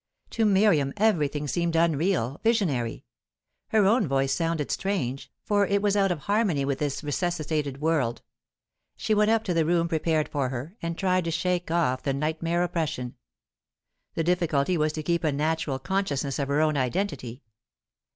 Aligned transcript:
To 0.31 0.45
Miriam 0.45 0.93
everything 0.97 1.47
seemed 1.47 1.75
unreal, 1.75 2.41
visionary; 2.43 3.05
her 3.67 3.85
own 3.85 4.07
voice 4.07 4.33
sounded 4.33 4.71
strange, 4.71 5.31
for 5.43 5.67
it 5.67 5.83
was 5.83 5.95
out 5.95 6.11
of 6.11 6.21
harmony 6.21 6.65
with 6.65 6.79
this 6.79 7.03
resuscitated 7.03 7.81
world. 7.81 8.23
She 8.97 9.13
went 9.13 9.29
up 9.29 9.43
to 9.43 9.53
the 9.53 9.63
room 9.63 9.87
prepared 9.87 10.27
for 10.27 10.49
her, 10.49 10.75
and 10.81 10.97
tried 10.97 11.25
to 11.25 11.29
shake 11.29 11.69
off 11.69 12.01
the 12.01 12.15
nightmare 12.15 12.63
oppression. 12.63 13.13
The 14.15 14.23
difficulty 14.23 14.75
was 14.75 14.91
to 14.93 15.03
keep 15.03 15.23
a 15.23 15.31
natural 15.31 15.77
consciousness 15.77 16.39
of 16.39 16.47
her 16.47 16.61
own 16.61 16.77
identity. 16.77 17.43